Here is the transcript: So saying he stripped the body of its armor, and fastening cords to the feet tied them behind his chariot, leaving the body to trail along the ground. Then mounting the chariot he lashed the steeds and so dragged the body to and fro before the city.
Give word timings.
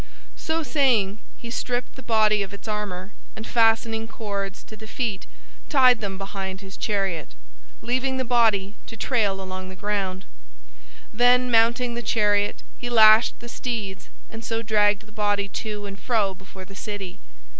So 0.35 0.63
saying 0.63 1.19
he 1.37 1.51
stripped 1.51 1.95
the 1.95 2.01
body 2.01 2.41
of 2.41 2.55
its 2.55 2.67
armor, 2.67 3.11
and 3.35 3.45
fastening 3.45 4.07
cords 4.07 4.63
to 4.63 4.75
the 4.75 4.87
feet 4.87 5.27
tied 5.69 6.01
them 6.01 6.17
behind 6.17 6.59
his 6.59 6.75
chariot, 6.75 7.35
leaving 7.83 8.17
the 8.17 8.25
body 8.25 8.73
to 8.87 8.97
trail 8.97 9.39
along 9.39 9.69
the 9.69 9.75
ground. 9.75 10.25
Then 11.13 11.51
mounting 11.51 11.93
the 11.93 12.01
chariot 12.01 12.63
he 12.79 12.89
lashed 12.89 13.39
the 13.41 13.47
steeds 13.47 14.09
and 14.27 14.43
so 14.43 14.63
dragged 14.63 15.05
the 15.05 15.11
body 15.11 15.47
to 15.49 15.85
and 15.85 15.99
fro 15.99 16.33
before 16.33 16.65
the 16.65 16.73
city. 16.73 17.19